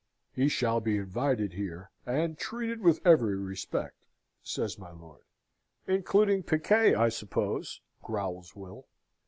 [0.33, 4.03] "He shall be invited here, and treated with every respect,"
[4.41, 5.21] said my lord.
[5.85, 8.87] "Including piquet, I suppose!" growls Will.